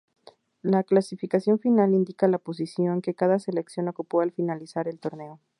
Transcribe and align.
La 0.63 0.81
clasificación 0.83 1.59
final 1.59 1.93
indica 1.93 2.27
la 2.27 2.39
posición 2.39 3.03
que 3.03 3.13
cada 3.13 3.37
selección 3.37 3.87
ocupó 3.87 4.21
al 4.21 4.31
finalizar 4.31 4.87
el 4.87 4.99
torneo. 4.99 5.39